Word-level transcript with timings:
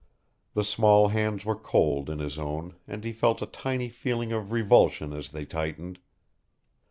The 0.55 0.63
small 0.63 1.09
hands 1.09 1.45
were 1.45 1.55
cold 1.55 2.09
in 2.09 2.17
his 2.17 2.39
own 2.39 2.73
and 2.87 3.03
he 3.03 3.11
felt 3.11 3.43
a 3.43 3.45
tiny 3.45 3.87
feeling 3.89 4.31
of 4.31 4.51
revulsion 4.51 5.13
as 5.13 5.29
they 5.29 5.45
tightened. 5.45 5.99